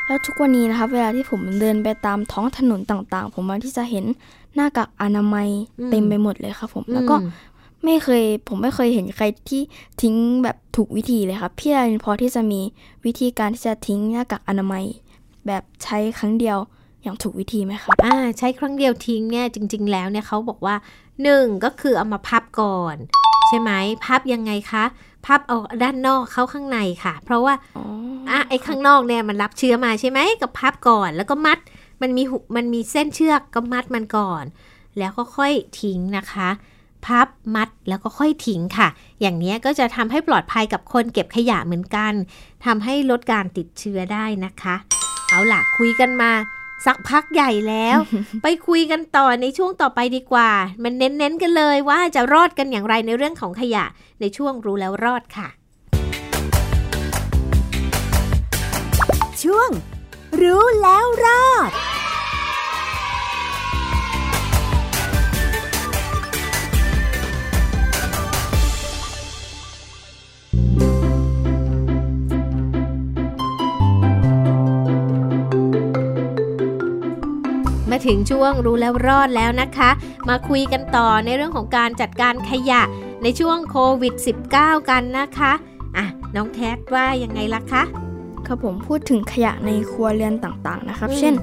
[0.08, 4.06] แล้วทุกวันนี้นะครับเวลาที่ผมเดินไปตามท้องถนนต่าง ๆ ผมมักที่จะเห็น
[4.56, 5.48] หน้ากากอนามัย
[5.90, 7.16] เต็มไปหมดเลยครับผมแล้วก็
[7.84, 9.62] ไม่เคยผมไม่เคยเห็นใครที่
[10.02, 12.62] ทิ้งแบบถูกวิธีเลยครับพี่ดารินพอที่จะมี
[13.06, 14.86] วิธีการที่จะทิ้งหน้ากากอนามัย
[15.48, 16.58] แบบใช้ครั้งเดียว
[17.04, 20.76] อย่างถูกวิธีไหมครับอ่าใช้ครั้งเดียวทิ้งเนี่ยจริง ๆ แล้วเนี่ยเขาบอกว่า
[21.24, 22.96] หนึ่งก็คือเอามาพับก่อน
[23.48, 23.72] ใช่ไหม
[24.06, 24.84] พับยังไงคะ
[25.28, 27.54] พับเอาด้านนอกเข้าข้างในค่ะ เพราะว่า
[28.30, 31.60] อะไอ้ข้างนอกเนี่ยมันรับเชื้อมาใช่ไหมกับพับก่อนแล้วก็มัด
[32.02, 32.24] มันมี
[32.56, 34.44] มันมีเส้นเชือกก็มัดมันก่อน
[35.00, 36.50] แล้วก็ค่อยทิ้งนะคะ
[37.06, 38.88] พับมัดแล้วก็ค่อยทิ้งค่ะ
[39.22, 42.14] อย่างนี้ก็จะทำให้ปลอดภัยกับคนเก็บขยะเหมือนกัน
[42.66, 44.76] ทำให้ลดการติดเชื้อได้นะคะ
[45.30, 46.32] เอาล่ะคุยกันมา
[46.88, 47.98] สักพักใหญ่แล้ว
[48.44, 50.50] ไปคุยกันต่อในช่วงต่อไปดีกว่า
[50.84, 53.86] มันเน้นๆกันเลยว่าจะรอดกันอย่างไรในเรื่องของขยะ
[54.22, 55.48] ในช่วงรู้แล้วรอดค่ะ
[59.44, 59.70] ช่วง
[60.41, 61.72] รู้แล้วรอด
[78.08, 79.89] ถึงช่วงรู้แล้วรอดแล้วนะคะ
[80.30, 82.82] มาคุยกันต่อในเรื่องของการจัดการขยะ
[83.24, 84.13] ในช่วงโควิด
[84.52, 85.52] -19 กันนะคะ
[85.98, 87.84] อะน้องแท็ว่ายังไงล่ะคะ
[88.48, 91.34] ครับผมพูดถึงขยะในครัวเรือนต่างๆนะครับ เช่น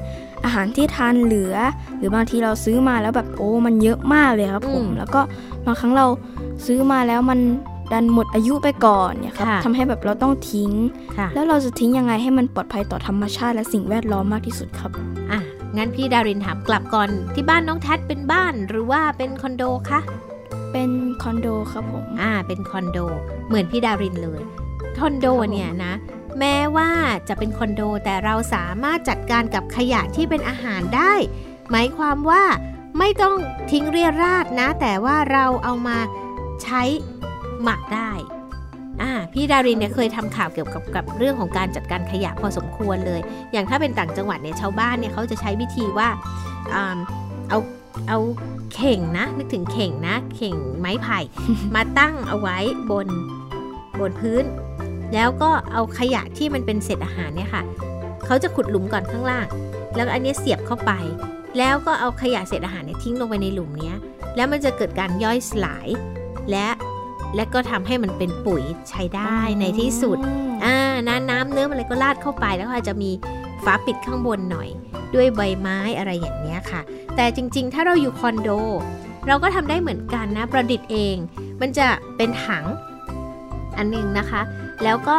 [0.45, 1.55] อาหารที่ทานเหลือ
[1.99, 5.21] หรือบางทีเราซื้อมาแล้วแบบโอ้มันเยอะมากเลยครับผมแล้วก็
[5.67, 6.07] บางครั้งเรา
[6.67, 7.41] ซื้อมาแล้วมัน
[7.93, 10.71] ดันหมดอายุไปก่อนเนี่ยครับทำให้แบบเราต้องทิ้ง
[11.35, 14.91] แล้วเราจะทิ้งยังไงให้มันปลอดภัยต่อธรรมชาติและสิ่งแวดล้อมมากที่สุดครับ
[15.33, 15.41] อะ
[15.77, 20.01] งั้นพี่ดารินถามกลับก่อนที่บ้านน้องแท็เป็นบ้านหรือว่าเป็นคอนโดคะ
[20.73, 20.91] เป็น
[21.23, 22.99] คอนโดครับผมอ่าเป็นคอนโด
[23.49, 24.43] เหมือนพี่ดารินเลย
[24.99, 25.95] คอนโดเนี่ยนะ
[26.39, 26.91] แม้ว่า
[27.29, 31.13] จะเป็นคอนโดแต่เราสามารถจัดการกับขยะที่เป็นอาหารได้
[31.71, 32.45] หมายความว่า
[32.99, 33.35] ไม่ต้อง
[33.71, 35.99] ทิ้งเรียราดนะ แต่ว่าเราเอามา
[36.63, 36.83] ใช้
[37.63, 38.11] หมักได้
[39.05, 43.21] อ่าพี่ดารินเนี่ยเคยทำข่าวเกี่ยวกับกับเรื่องของการจัดการขยะพอสมควรเลย
[43.53, 46.09] อย่างถ้าเป็นต่างจังหวัดเนี่ยชาวบ้านเนี่ยเขาจะใช้วิธีว่า
[46.73, 47.59] เอา
[48.09, 48.19] เอา
[48.75, 51.19] เข่งนะ นึกถึงเข่งนะ เข่งไม้ไผ่
[51.75, 52.59] มาตั้งเอาไว้
[52.91, 53.07] บน
[54.01, 54.45] บนพื้น
[55.15, 57.63] แล้วก็เอาขยะที่มันเป็นเศษอาหารเนี่ยค่ะ
[58.27, 59.47] เขาจะขุดหลุมก่อนข้างล่าง
[59.95, 60.93] แล้วอันนี้เสียบเข้าไป
[61.59, 63.93] แล้วก็เอาขยะเศษอาหารเนี่ยทิ้งลงไปในหลุมนี้
[64.37, 65.89] แล้วมันจะเกิดการย่อยสลาย
[66.51, 66.69] และ
[67.37, 70.19] และก็ทำให้มันเป็นปุ๋ยใช้ได้ในที่สุด
[70.65, 70.77] อ่า
[71.09, 73.11] น้ำน้ำเนื้ออะไรก็ราดเข้าไปแล้วอาจจะมี
[73.65, 74.69] ฝาปิดข้างบนหน่อย
[75.15, 76.81] ด้วยใบไม้อะไรอย่างนี้ค่ะ
[77.17, 78.49] แต่จริงๆ ถ้าเราอยู่คอนโด
[79.27, 81.17] เราก็ทำได้เหมือนกันนะประดิษฐ์เอง
[81.61, 82.65] มันจะเป็นถัง
[83.79, 84.43] อันนึงนะคะ
[84.85, 85.17] แล้วก็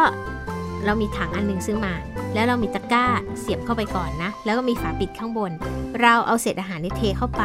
[0.84, 1.94] เรามีถังอันนึงซื้อมา
[2.34, 3.06] แล้วเรามีตะกร้า
[3.40, 5.50] เสียบเข้าไปก่อนนะ แล้วก็มีฝาปิดข้างบน
[6.00, 7.44] เราเอาเศษอาหารนี่เทเข้าไป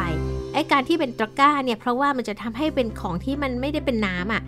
[0.54, 4.42] ไอ้การที่เป็นตะกร้าเนี่ยเพราะว่ามันจะทำให้เป็นของที่มันไม่ได้เป็นน้ำอะ่ะ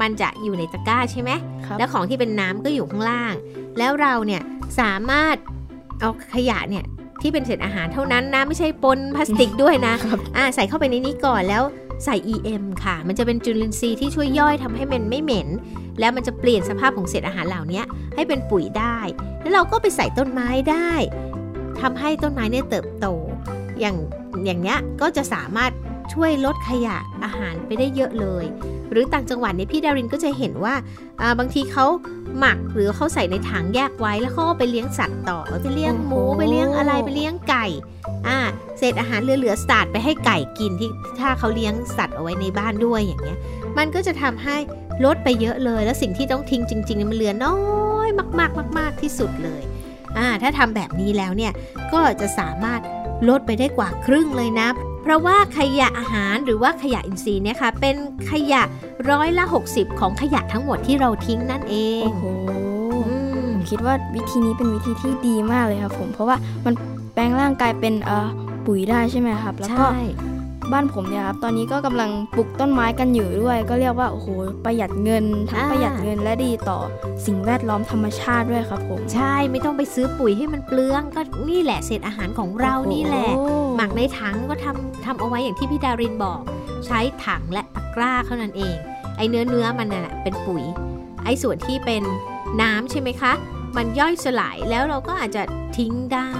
[0.00, 1.30] มันจะอยู่ในตะกร้าใช่ไหม
[1.78, 3.34] แล้วของที่เป็นน้ำก็อยู่ข้างล่าง
[3.78, 4.42] แล้วเราเนี่ย
[4.80, 5.36] สามารถ
[6.00, 6.84] เอาขยะเนี่ย
[7.22, 9.94] ที่เป็นเศษอาหารเท่านั้นนะไม่ใช่ปนพลาสติกด้วยนะ
[10.36, 11.62] อ่าใส่เข้าไปในนี้ก่อนแล้ว
[12.04, 15.48] ใส่ EM ค่ะ มันจะเป็นจุลินทรีย์ที่ช่วยย่อยทำให้มันไม่เหม็น
[16.00, 17.82] แล้วมันจะเปลี่ยนสภาพของเศษอาหารเหล่านี้
[18.14, 18.98] ให้เป็นปุ๋ยได้
[19.40, 20.92] แล้วเราก็ไปใส่ต้นไม้ได้
[21.80, 23.06] ทำให้ต้นไม้เนี่ยเติบโต
[23.80, 23.96] อย่าง
[24.44, 25.72] อย่างเนี้ยก็จะสามารถ
[26.12, 28.44] ช่วยลดขยะอาหารไปได้เยอะเลย
[28.90, 30.74] หรือต่างจังหวัดเนี่ยพี่ดารินก็จะเห็นว่า
[31.38, 31.86] บางทีเขา
[32.38, 37.66] หมักหรือเขาใส่ในถังแยกไว้แล้วเขาก็ไปเลี้ยงสัตว์ต่อไปเลี้ยงหมูไปเลี้ยงอะไรไปเลี้ยงไก่
[38.26, 38.38] อ่า
[38.78, 40.90] เศษอาหารเหลือๆสาดไปให้ไก่กินที่
[41.20, 43.38] ถ้าเขาเลี้ยงสัตว์เอาไว้ในบ้านด้วยอย่างเงี้ย
[43.78, 44.56] มันก็จะทำให้
[45.04, 47.56] ลดไปเยอะเลย แล้วสิ่งที่ต้องทิ้งจริงๆมันเหลือน้อ
[48.06, 49.62] ยมากๆมาก ๆที่สุดเลย
[50.18, 51.52] อ่าถ้าทำแบบนี้แล้วเนี่ย
[51.92, 52.80] ก็จะสามารถ
[53.28, 54.68] ลดไปได้กว่าครึ่งเลยนะ
[55.02, 57.96] เพราะว่าขยะอาหารหรือว่าขยะอินทรีย์เนี่ยค่ะเป็น
[58.30, 58.62] ขยะ
[59.10, 62.24] ร้อยละ 60 ของขยะทั้งหมดที่เราทิ้งนั่นเองโอ้โห
[63.52, 66.74] ผมคิดว่าวิธีนี้เป็นวิธีที่ดีมากเลยครับผม เพราะว่ามัน
[67.14, 67.94] แปลงร่างกายเป็น
[68.66, 69.86] ปุ๋ยได้ใช่ไหมครับ แล้วก็
[70.72, 74.28] บ้านผมเนี่ยครับตอนนี้ก็กำลังปลูกต้นไม้กันอยู่ด้วย ก็เรียกว่าโอ้โห
[74.64, 76.78] ประหยัดเงินทั้งประหยัดเงินและดีต่อ
[77.26, 83.28] สิ่งแวดล้อมธรรมชาติด้วยครับผมใช่ไม่ต้องไปซื้อปุ๋ยให้มันเปลืองก็นี่แหละเศษอาหารของเรานี่แหละ
[83.76, 86.40] หมักในถังก็ทำทำเอาไว้อย่างที่พี่ดารินบอก
[86.86, 88.76] ใช้ถังและตะกร้าเท่านั้นเอง
[89.16, 90.64] ไอ้เนื้อเนื้อมันน่ะเป็นปุ๋ย
[91.24, 92.02] ไอ้ส่วนที่เป็น
[92.62, 93.32] น้ำใช่ไหมคะ
[93.76, 95.42] มันย่อยสลายแล้วเราก็อาจจะ
[95.76, 96.30] ทิ้งได้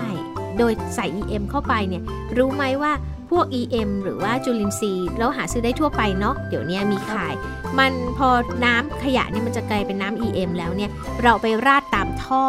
[0.58, 2.02] โดยใส่ EM เข้าไปเนี่ย
[2.36, 2.92] รู้ไหมว่า
[3.30, 7.34] พวก EM หรือว่าจุลินทรีย์เราหาซื้อได้ทั่วไปเนาะเดี๋ยวนี้มีขาย
[7.78, 8.28] มันพอ
[8.64, 10.90] น้ำขยะนี่มันจะกลายเป็นน้ำ EM แล้วเนี่ย
[11.22, 12.44] เราไปราดตามท่อ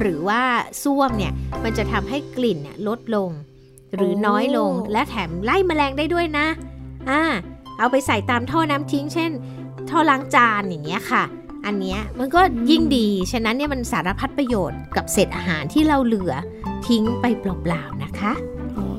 [0.00, 0.42] หรือว่า
[0.82, 1.32] ส้วมเนี่ย
[1.64, 3.30] มันจะทำให้กลิ่นเนี่ยลดลง
[3.94, 6.46] หรือน้อยลงและแถมไล่แมลงได้ด้วยนะ
[7.10, 7.22] อ่า
[7.78, 9.30] เอาไปใส่ตามท่อน้ำทิ้ง เช่น
[9.90, 11.22] ท่อล้างจานอย่างเงี้ยค่ะ
[11.66, 12.40] อันเนี้ยมันก็
[12.70, 16.32] ยิ่งดี ฉะนั้นเนี่ยมันสารพัดประโยชน์กับเศษอาหารที่เราเหลือ
[16.86, 18.32] ทิ้งไปเปล่าๆนะคะ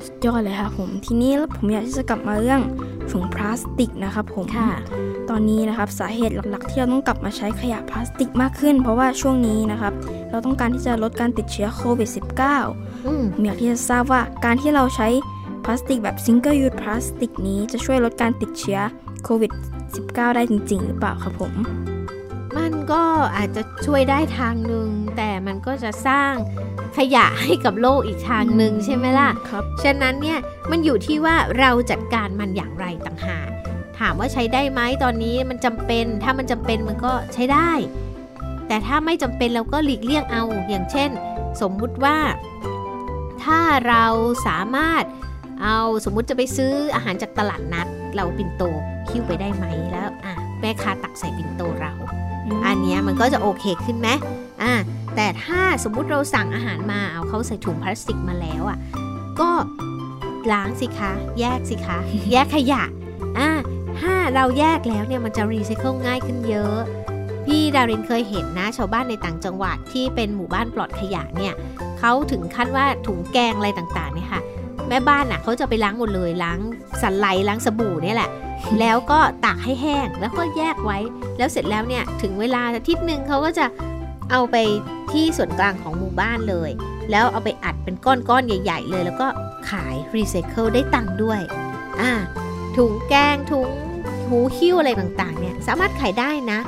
[0.05, 2.61] สุดยอดเลยค่ะผม ทีนี้ผมอยากที่จะกลับมาเรื่อง
[3.11, 4.69] ถุงพลาสติกนะครับผมค่ะ
[5.29, 9.93] ตอนนี้นะครับสาเหตุหลักๆ ที่เราต้องกลับมาใช้ขยะพลาสติกมากขึ้น เพราะว่าช่วงนี้นะครับ
[10.29, 12.09] เราต้องการที่จะลดการติดเชื้อโควิด
[12.71, 15.07] -19 ผมอยากที่จะทราบว่าการที่เราใช้
[15.63, 18.79] พลาสติกแบบ single use plastic นี้จะช่วยลดการติดเชื้อ
[19.23, 19.51] โควิด
[19.93, 21.53] -19 ได้จริง ๆ หรือเปล่าครับผม
[22.57, 23.03] มันก็
[23.35, 26.33] อาจจะช่วยได้ทางหนึ่งแต่มันก็จะสร้าง
[26.97, 30.39] ขยะให้กับโลกอีกทางหนึ่งใช่ไหมล่ะครับฉะนั้นเนี่ย
[30.71, 33.49] มันอยู่ที่ว่าเราจัดการมันอย่างไรต่างหาก
[33.99, 37.71] ถามว่าใช้ได้ไหมตอนนี้มันจำเป็น ถ้ามันจำเป็นมันก็ใช้ได้
[38.67, 41.09] แต่ถ้าไม่จำเป็นเราก็หลีกเลี่ยงเอาอย่างเช่น
[41.61, 42.17] สมมุติว่า
[43.43, 44.05] ถ้าเรา
[44.47, 45.03] สามารถ
[45.63, 48.63] เอาสมมุติจะไปซื้ออาหารจากตลาดนัด เราปิ่นโต
[49.09, 51.93] คิ้วไปได้ไหมแล้วอะแม่ค้าตักใส่ปิ่นโตเรา
[52.65, 54.09] อันนี้มันก็จะโอเคขึ้นไหม
[54.63, 54.73] อ่า
[55.15, 58.77] แต่ถ้าสมมุติเราสั่งอาหารมาเอาเขาใส่ถุงพลาสติกมาแล้วอะ
[59.39, 59.49] ก็
[60.51, 61.97] ล้างสิคะ แยกสิคะ
[62.31, 62.83] แยกขยะ
[63.37, 63.49] อ่า
[63.99, 66.77] ถ้าเราแยกแล้วเนี่ยมันจะรีไซเคิลง่ายขึ้นเยอะ
[67.45, 71.53] พี่ดารินเคยเห็นนะชาวบ้านในต่างจังหวัดที่เป็นหมู่บ้านปลอดขยะเนี่ย
[71.99, 74.41] เขาถึงขั้นว่าถุงแกงอะไรต่างๆเนี่ยค่ะ
[74.89, 76.59] แม่บ้านอะเขาจะไปล้างหมดเลยล้าง
[77.01, 78.29] สันไหลล้างสบู่เนี่ยแหละ
[78.79, 80.97] แล้วก็ตากให้แห้งแล้วก็แยกไว้
[81.37, 83.65] แล้วเสร็จแล้วเนี่ยถึงเวลาอาทิตย์หนึ่งเขาก็จะ
[84.31, 84.55] เอาไป
[85.13, 86.71] ที่ส่วนกลางของหมู่บ้านเลย
[87.11, 89.27] แล้วเอาไปอัดเป็นก้อนๆใหญ่ ๆ เลย แล้วก็
[89.69, 91.41] ขายรีไซเคิลได้ตังค์ด้วย
[92.01, 92.11] อ่า
[92.75, 93.69] ถุงแกงถุง
[94.27, 96.59] หูคิ้วอะไรต่างๆเนี่ยสามารถขายได้นะ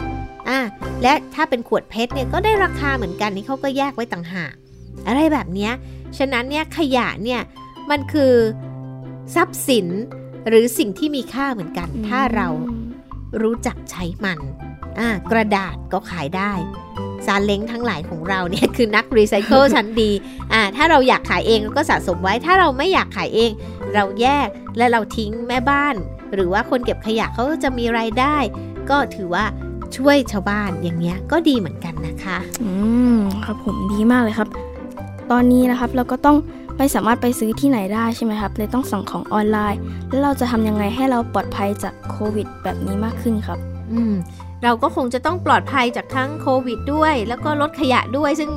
[0.50, 0.60] อ่า
[1.04, 4.54] และถ้าเป็นขวดเพชรเนี่ยก็ได้ราคาเหมือนกันนี่เขาก็แยกไว้ต่างหาก
[5.08, 5.70] อะไรแบบนี้
[6.18, 7.42] ฉะนั้นเนี่ยขยะเนี่ย
[7.90, 8.34] มันคือ
[9.36, 9.88] ทรัพย์สิน
[10.48, 12.48] หรือสิ่งที่มีค่าเหมือนกัน ถ้าเรา
[13.42, 14.40] รู้จักใช้มัน
[15.00, 16.52] อ่ากระดาษก็ขายได้
[17.28, 20.12] ซาเล้งทั้งหลายของเราเนี่ยคือนักรีไซเคิลชั้นดี
[20.54, 23.52] อ่าถ้าเราอยากขายเองก็สะสมไว้ ถ้าเราไม่อยากขายเอง
[23.94, 25.96] เราแยกและเราทิ้งแม่บ้าน
[26.34, 28.36] หรือว่าคนเก็บขยะเขาก็จะมีรายได้
[28.90, 29.46] ก็ถือว่า
[29.98, 32.72] ช่วยชาวบ้านอย่างเนี้ยก็ดีเหมือนกันนะคะ อื
[33.18, 34.50] มครับผมดีมากเลยครับ
[35.32, 36.38] ตอนนี้นะครับเราก็ต้อง
[36.78, 43.60] ไม่สามารถไปซื้อที่ไหนได้ใช่ไหมครับเลยต้องสั่งของออนไลน์ แล้วเราจะทำยังไงให้เราปลอดภัยจากโควิด แบบนี้มากขึ้นครับ
[43.94, 44.14] อืม
[44.66, 48.52] เราก็คงจะต้องปลอดภัยจากทั้งโควิดด้วย แล้วก็ลดขยะด้วย ซึ่ง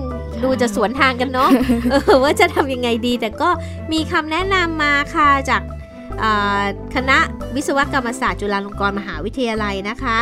[0.44, 1.50] ดูจะสวนทางกันเนาะ
[2.22, 3.48] ว่าจะทำยังไงดี แต่ก็
[3.92, 5.62] มีคำแนะนำมาค่ะจาก
[6.94, 7.18] คณะ
[7.54, 10.16] วิศวกรรมศาสตร์จุฬาลงกรณ์มหาวิทยาลัยนะคะ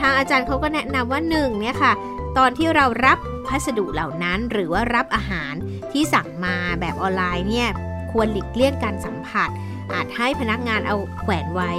[0.00, 1.92] ทางอาจารย์เขาก็แนะนำว่าหนึ่งเนี่ยค่ะ
[2.38, 5.52] ตอนที่เรารับพัสดุเหล่านั้น หรือว่ารับอาหาร
[5.92, 7.68] ที่สั่งมาแบบออนไลน์เนี่ย
[8.12, 9.50] ควรหลีกเลี่ยงการสัมผัส
[9.92, 11.72] อาจให้พนักงานเอาแขวนไว้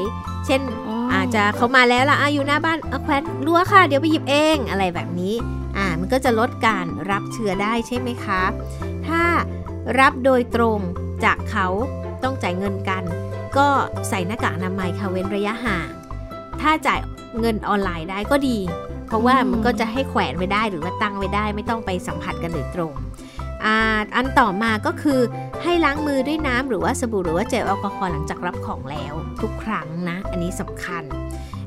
[0.46, 0.62] เช่น
[1.12, 5.34] ออาจจะเขามาแล้วล่ะอยู่หน้าบ้านเอาแขวนรั้วค่ะ เดี๋ยวไปหยิบเองอะไรแบบนี้
[5.78, 8.42] อ่ามันก็จะลดการรับเชื้อได้ใช่ไหมคะ
[9.08, 9.22] ถ้า
[10.00, 10.80] รับโดยตรง
[11.24, 11.68] จากเขา
[12.24, 13.04] ต้องจ่ายเงินกัน
[13.58, 13.68] ก็
[14.10, 15.88] ใส่หน้ากากอนามัยค่ะเว้นระยะห่าง
[16.62, 17.00] ถ้าจ่าย
[17.40, 18.58] เงินออนไลน์ได้ก็ดี
[19.08, 22.94] เพราะว่ามันก็จะให้แขวนไว้ได้หรือว่าตั้งไว้ได้ ไม่ต้องไปสัมผัสกันโดยตรง
[24.16, 25.20] อันต่อมาก็คือ
[25.64, 31.04] ให้ล้างมือด้วยน้ำหรือว่าสบู่หรือว่าเจลแอลกอฮอล์หลังจากรับของแล้วทุกครั้งนะ อันนี้สำคัญ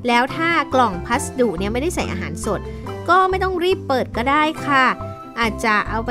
[0.08, 2.60] แล้วถ้ากล่องพัสดุเนี่ยไม่ได้ใส่อาหารสด
[3.08, 4.86] ก็ไม่ต้องรีบเปิดก็ได้ค่ะ
[5.40, 6.10] อาจจะเอาไป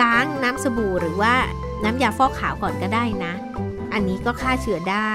[0.00, 1.34] ล้างน้ำสบู่หรือว่า
[1.84, 3.32] น้ำยาฟอกขาวก่อนก็ได้นะ
[3.92, 5.12] อันนี้ก็ฆ่าเชื้อได้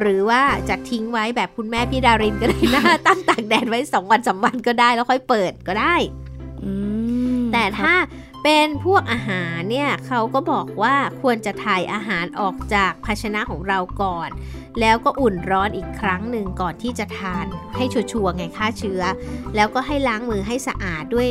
[0.00, 5.94] หรือว่าจะทิ้งไว้แบบคุณแม่พี่ดารินก็ได้นะ ตั้งตากแดดไว้สองวันสาวันก็ได้แล้วค่อยเปิดก็ได้
[7.52, 7.92] แต่ถ้า
[8.44, 14.30] เป็นพวกอาหารเนี่ยเขาก็บอกว่าควรจะถ่ายอาหารออกจากภาชนะของเราก่อน
[14.80, 19.02] แล้วก็อุ่นร้อนอีกครั้งหนึ่งก่อนที่จะทานให้ชัวร์ๆไงฆ่าเชื้อ
[19.56, 21.28] แล้วก็ให้ล้างมือให้สะอาดด้วย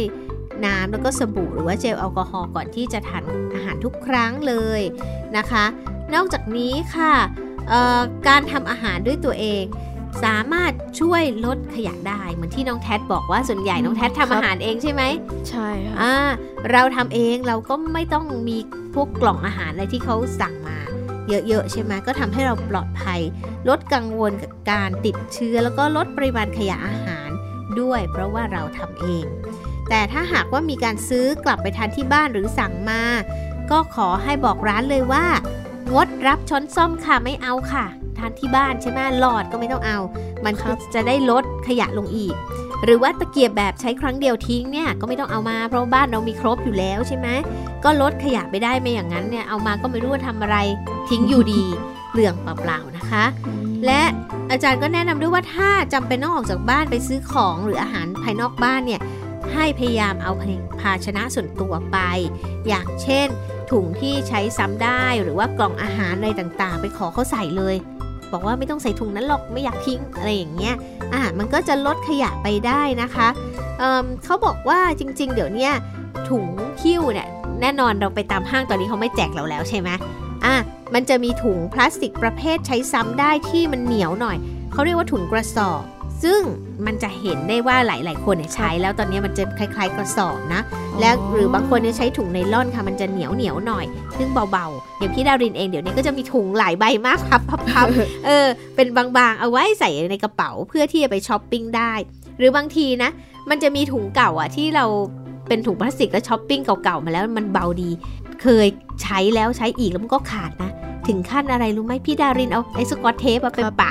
[0.65, 3.23] น้ำแล้วก็สบู่หรือว่าเจลแอลกอฮอล์ก่อนที่จะทาน
[3.55, 4.81] อาหารทุกครั้งเลย
[5.37, 5.65] นะคะ
[6.13, 7.13] นอกจากนี้ค่ะ
[8.27, 9.63] การทำอาหารด้วยตัวเอง
[10.23, 15.03] สามารถช่วยลดขยะได้ เหมือนที่น้องแท็บอกว่าส่วนใหญ่น้องแท็ทำอาหารเองใช่ไหม
[15.49, 15.95] ใช่ค่ะ
[16.71, 18.57] เราทำเองเราก็ไม่ต้องมี
[18.95, 20.77] พวกกล่องอาหารอะไรที่เขาสั่งมา
[21.27, 23.19] เยอะๆใช่ไหมก็ทำให้เราปลอดภัย
[23.69, 27.29] ลดกังวลกับการติดเชื้อ แล้วก็ลดปริมาณขยะอาหาร
[27.81, 29.25] ด้วย เพราะว่าเราทำเอง
[29.89, 33.01] แต่ถ้าหากว่ามีการซื้อกลับไปทานที่บ้านหรือสั่งมา
[33.71, 35.25] ก็ขอให้บอกร้านเลยว่า
[35.93, 39.99] งดรับช้อนซ่อมค่ะไม่เอาค่ะานที่บ้านใช่ไหมหลอดก็ไม่ต้องเอา
[40.45, 40.53] มัน
[40.95, 42.35] จะได้ลดขยะลงอีก
[42.83, 47.27] หรือว่าตะเกียบแบบใช้ครั้งเดียวทิ้งเนี่ยก็ไม่ต้องเอามาเพราะบ้านเรามีครบอยู่แล้วใช่ไหม
[47.83, 50.57] ก็ลดขยะไปได้ไม่อย่างนั้นเนี่ยเอามาก็ไม่รู้ว่าทำอะไร
[51.09, 51.63] ทิ้งอยู่ดี
[52.09, 53.23] เปลืองเปล่าๆนะคะ
[53.85, 54.01] และ
[54.51, 59.01] อาจารย์ก็แนะนำด้วยว่าถ้าจำเป็นต้องออกจากบ้านไปซื้อของหรืออาหารภายนอกบ้านเนี่ย
[59.53, 60.31] ให้พยายามเอา
[60.79, 61.97] ภาชนะส่วนตัวไป
[62.67, 63.27] อย่างเช่น
[63.71, 67.75] ถุงที่ใช้ซ้ำได้หรือว่ากล่องอาหารอะไรต่างๆ ไปขอเขาใส่เลย
[68.33, 70.75] บอกว่าไม่ต้องใส่ถุงนั้นหรอกไม่อยากทิ้งอะไรอย่างเงี้ย
[71.13, 73.27] อะมันก็จะลดขยะไปได้นะคะ
[73.79, 75.69] เเขาบอกว่าจริง ๆ เดี๋ยวนี้
[76.29, 76.45] ถุง
[76.81, 77.27] คิ้วเนี่ย
[77.61, 79.89] แน่นอนเราไปตามห้างตอนนี้เขาไม่แจกเราแล้วใช่ไหม
[80.45, 80.55] อะ
[80.93, 84.37] มันจะมีถุงพลาสติกประเภทใช้ซ้ำได้ที่มันเหนียวหน่อย
[84.71, 85.81] เขาเรียกว่าถุงกระสอบ
[86.23, 86.41] ซึ่ง
[86.85, 90.61] มันจะเห็นได้ว่าหลาย ๆ คนเนี่ยใช้แล้วตอนนี้มันจะคล้าย ๆ กระสอบนะ
[90.99, 93.85] แล้วหรือบางคนเนี่ยใช้ถุงไนล่อนค่ะ มันจะเหนียวเหนียวหน่อย
[94.17, 97.87] ซึ่งเบา ๆ อย่างพี่ดารินเองเดี๋ยวนี้ก็จะมีถุงหลายใบมากพับพับ
[98.25, 98.45] เออ
[98.75, 101.93] เป็นบางๆ เอาไว้ใส่ในกระเป๋าเพื่อที่จะไปช้อปปิ้งได้
[102.37, 103.09] หรือบางทีนะ
[103.49, 104.85] มันจะมีถุงเก่าอะที่เรา
[105.47, 107.89] เป็นถุงพลาสติกแล้วช้อปปิ้งเก่า ๆ มาแล้วมันเบาดี
[108.41, 108.67] เคย
[109.03, 110.71] ใช้แล้วใช้อีกแล้วมันก็ขาดนะ
[111.07, 113.89] ถึงขั้นอะไรรู้ไหมพี่ดารินเอาไอ้สกอตเทปมาเป็นปะ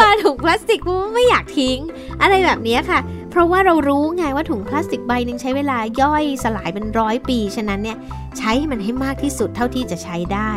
[0.00, 1.78] ปาถุงพลาสติกเพราะว่าไม่อยากทิ้ง
[2.22, 7.98] อะไรแบบนี้ค่ะ เพราะว่าเรารู้ไงว่าถุงพลาสติกใบหนึ่งใช้เวลาย่อยสลายเป็นร้อยปี ฉะนั้นเนี่ย
[8.38, 10.52] ใช้มันให้มากที่สุดเท่าที่จะใช้ได้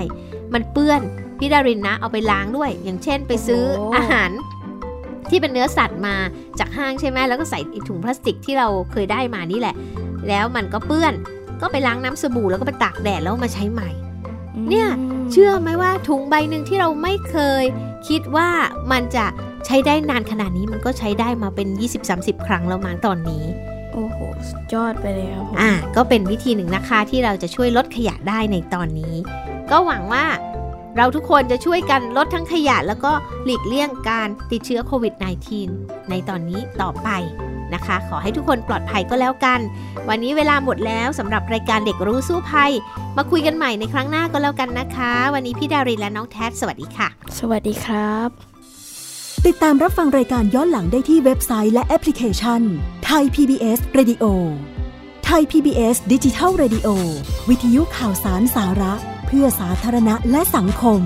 [0.53, 1.01] มันเปื้อน
[1.39, 3.63] พี่ดารินนะเอาไปล้างด้วย อย่างเช่นไปซื้อ
[3.95, 4.31] อาหาร
[5.29, 6.15] ที่เป็นเนื้อสัตว์มา
[6.59, 9.75] จากห้างใช่ไหมแล้วก็ใส่ถุงพลาสติกที่เราเคยได้มานี่แหละ
[10.27, 11.13] แล้วมันก็เปื้อน
[11.61, 13.89] ก็ไปล้างน้ำสบู่แล้วก็ไปตากแดดแล้วมาใช้ใหม่
[14.69, 14.87] เนี่ย
[15.31, 17.63] เชื่อไหมว่าถุงใบหนึ่งที่เราไม่เคย
[18.07, 18.49] คิดว่า
[18.91, 19.25] มันจะ
[19.65, 21.67] ใช้ได้นานขนาดนี้มันก็ใช้ได้มาเป็น
[22.07, 23.43] 20-30 ครั้งแล้วมั้งตอนนี้
[23.93, 24.17] โอ้โห
[24.73, 29.15] ยอดไปเลยครับอ่า ก็เป็นวิธีหนึ่งนะคะที่เราจะช่วยลดขยะได้ในตอนนี้
[29.71, 30.25] ก็หวังว่า
[30.97, 33.11] เราทุกคนจะช่วยกันลดทั้งขยะแล้วก็
[33.45, 35.13] หลีกเลี่ยงการติดเชื้อโควิด
[35.61, 37.09] -19 ในตอนนี้ต่อไป
[37.75, 39.59] นะคะ ขอให้ทุกคนปลอดภัยก็แล้วกัน
[40.09, 42.71] วันนี้เวลาหมดแล้วสำหรับรายการเด็กรู้สู้ภัย
[43.17, 47.07] มาคุยกันใหม่ในครั้งหน้าก็แล้วกันนะคะ วันนี้พี่ดารินและน้องแท็สวัสดีค่ะ
[47.39, 48.29] สวัสดีครับ
[49.45, 52.61] ติดตามรับฟังรายการย้อนหลังได้ที่เว็บไซต์และแอปพลิเคชัน
[53.05, 54.23] ไทย PBS Radio
[55.25, 56.87] ไทย PBS ดิจิทัล Radio
[57.49, 58.93] วิทยุข่าวสารสาระ
[59.27, 61.01] เพื่อสาธารณะและสังคม